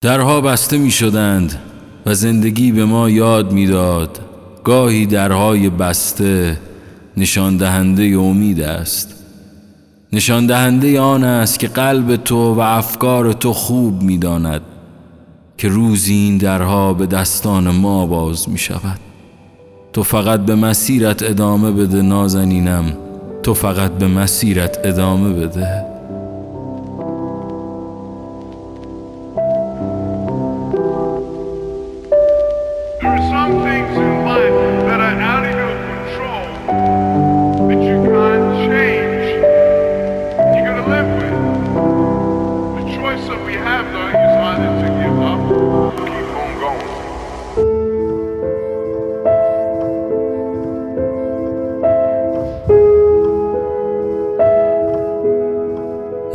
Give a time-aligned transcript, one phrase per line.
[0.00, 1.58] درها بسته می شدند
[2.06, 4.18] و زندگی به ما یاد می‌داد.
[4.64, 6.60] گاهی درهای بسته
[7.16, 9.24] نشان دهنده امید است.
[10.12, 14.62] نشان دهنده آن است که قلب تو و افکار تو خوب می‌داند
[15.56, 19.00] که روزی این درها به دستان ما باز می شود
[19.92, 22.92] تو فقط به مسیرت ادامه بده نازنینم.
[23.42, 25.97] تو فقط به مسیرت ادامه بده.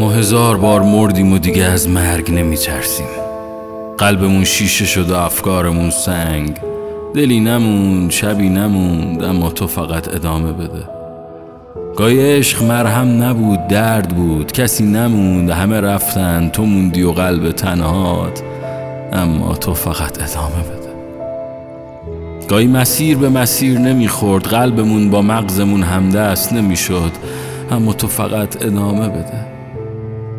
[0.10, 3.08] هزار بار مردیم و دیگه از مرگ نمی ترسیم
[3.98, 6.58] قلبمون شیشه شد و افکارمون سنگ.
[7.16, 10.90] دلی نمون شبی نموند اما تو فقط ادامه بده.
[11.96, 14.52] گاهی عشق مرهم نبود درد بود.
[14.52, 16.50] کسی نموند همه رفتن.
[16.50, 18.42] تو موندی و قلب تنهات
[19.14, 20.94] اما تو فقط ادامه بده.
[22.50, 24.44] گاهی مسیر به مسیر نمی‌خورد.
[24.44, 27.12] قلبمون با مغزمون همدست نمی‌شد
[27.72, 29.53] اما تو فقط ادامه بده.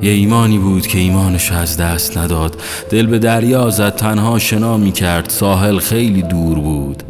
[0.03, 2.57] یه ایمانی بود که ایمانش از دست نداد.
[2.91, 7.03] دل به دریا زد تنها شنا می کرد ساحل خیلی دور بود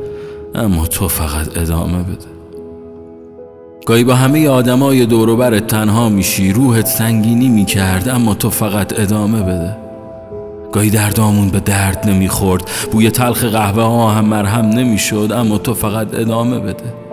[0.55, 2.35] اما تو فقط ادامه بده.
[3.87, 9.77] گاهی با همه آدمای دوروبرت تنها میشی روحت سنگینی می‌کرد اما تو فقط ادامه بده.
[10.73, 12.63] گاهی دردامون به درد نمی‌خورد
[12.93, 17.04] بوی تلخ قهوه ها هم مرهم نمی‌شد اما تو فقط ادامه بده.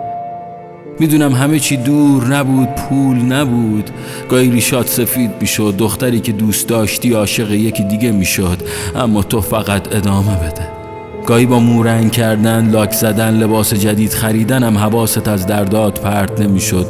[1.02, 3.90] می‌دونم همه چی دور نبود پول نبود.
[4.28, 8.58] گاهی ریشات سفید می‌شد دختری که دوست داشتی عاشق یکی دیگه می‌شد.
[8.96, 10.68] اما تو فقط ادامه بده.
[11.26, 16.86] گاهی با مورنگ کردن لاک زدن لباس جدید خریدن هم حواست از دردات پرت نمی‌شد.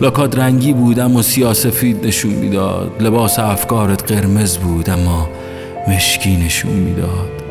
[0.00, 2.90] لاکات رنگی بود اما سیاسفید نشون می‌داد.
[3.00, 5.28] لباس افکارت قرمز بود اما
[5.88, 7.45] مشکی نشون می‌داد.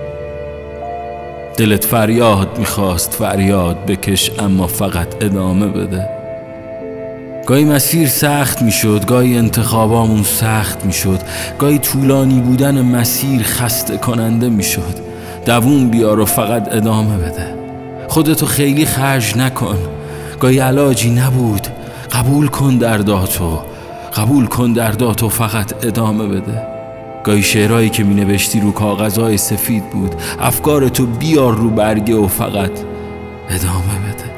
[1.58, 6.10] دلت فریاد می‌خواست فریاد بکش اما فقط ادامه بده.
[7.46, 11.20] گاهی مسیر سخت می‌شد گاهی انتخابامون سخت می‌شد
[11.60, 15.00] گاهی طولانی بودن مسیر خسته کننده می‌شد.
[15.46, 17.56] دووم بیار و فقط ادامه بده.
[18.08, 19.78] خودتو خیلی خرج نکن.
[20.40, 21.68] گاهی علاجی نبود.
[22.12, 23.60] قبول کن درداتو
[24.18, 26.75] قبول کن درداتو فقط ادامه بده.
[27.25, 30.16] گاهی شعرهایی که می نوشتی رو کاغذهای سفید بود.
[30.40, 32.72] افکار تو بیار رو برگه و فقط
[33.50, 34.36] ادامه بده.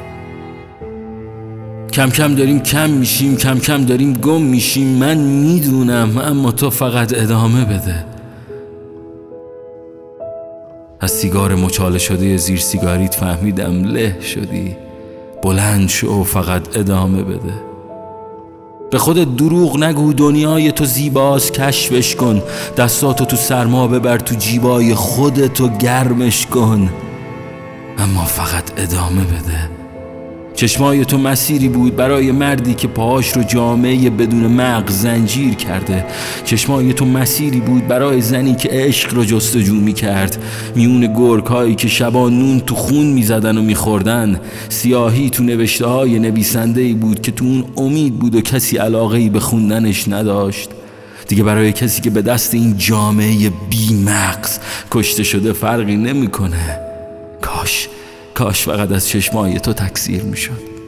[1.92, 4.86] کم کم داریم کم میشیم کم کم داریم گم میشیم.
[4.86, 8.04] من می‌دونم اما تو فقط ادامه بده.
[11.00, 14.76] از سیگار مچاله شده زیر سیگاریت فهمیدم له شدی.
[15.42, 17.67] بلند شو و فقط ادامه بده.
[18.90, 22.42] به خودت دروغ نگو دنیای تو زیباست کشفش کن.
[22.76, 26.90] دستاتو تو سرما ببر تو جیبای خودتو گرمش کن.
[27.98, 29.87] اما فقط ادامه بده.
[30.58, 36.06] چشمای تو مسیری بود برای مردی که پاهاش رو جامعه بدون مغز زنجیر کرده.
[36.44, 41.74] چشمای تو مسیری بود برای زنی که عشق رو جستجو می کرد میون گرگ هایی
[41.74, 46.94] که شبا نون تو خون می زدن و می خوردن سیاهی تو نوشته های نویسنده
[46.94, 50.70] بود که تو اون امید بود و کسی علاقه به خوندنش نداشت.
[51.28, 54.58] دیگه برای کسی که به دست این جامعه بی مغز
[54.90, 56.80] کشته شده فرقی نمی‌کنه.
[57.40, 57.88] کاش
[58.38, 60.78] کاش فقط از چشمای تو تکثیر می‌شد.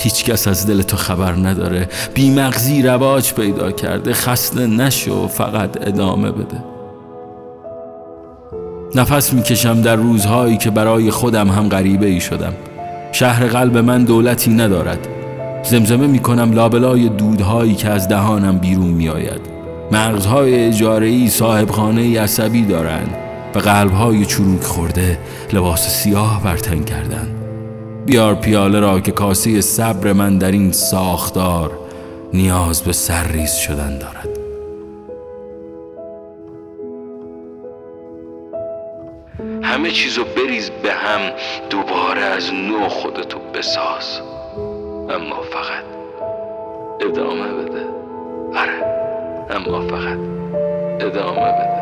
[0.00, 1.88] هیچ کس از دل تو خبر نداره.
[2.14, 4.12] بیمغزی رواج پیدا کرده.
[4.12, 6.64] خسته نشو فقط ادامه بده.
[8.94, 12.52] نفس می‌کشم در روزهایی که برای خودم هم غریبه ای شدم.
[13.12, 15.08] شهر قلب من دولتی ندارد.
[15.64, 19.40] زمزمه می‌کنم لابلای دودهایی که از دهانم بیرون میآید.
[19.92, 23.29] مغزهای اجارهی صاحب خانه عصبی دارند.
[23.52, 25.18] به قلبهای چروک خورده
[25.52, 27.28] لباس سیاه برتن کردن
[28.06, 31.70] بیار پیاله را که کاسه صبر من در این ساختار
[32.32, 34.28] نیاز به سرریز شدن دارد.
[39.62, 41.20] همه چیزو بریز به هم
[41.70, 44.20] دوباره از نو خودتو بساز.
[45.10, 45.84] اما فقط
[47.00, 47.84] ادامه بده.
[48.54, 48.84] آره
[49.50, 50.18] اما فقط
[51.00, 51.79] ادامه بده.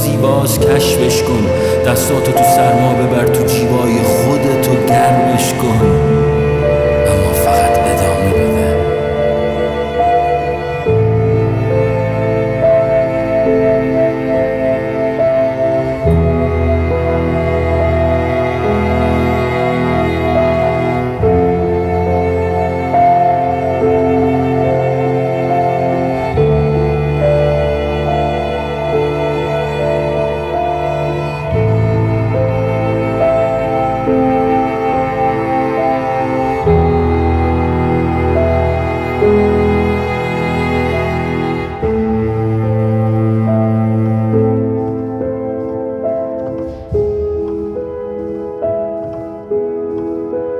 [0.00, 1.46] زیباست کشفش کن.
[1.86, 6.29] دستاتو تو سرما ببر تو جیبای خودتو گرمش کن.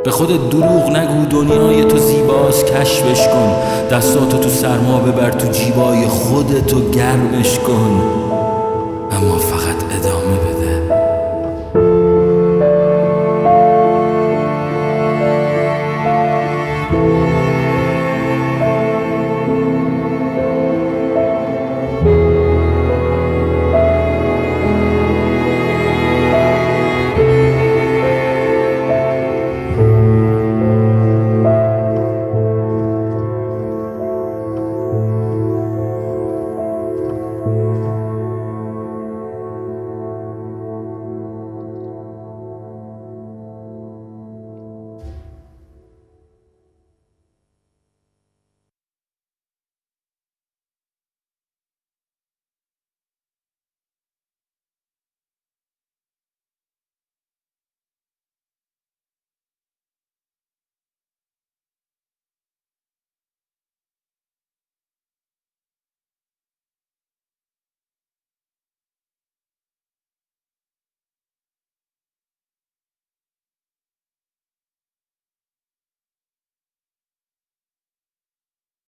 [0.05, 3.57] به خودت دروغ نگو دنیای تو زیباست کشفش کن.
[3.91, 8.30] دستاتو تو سرما ببر تو جیبای خودتو گرمش کن.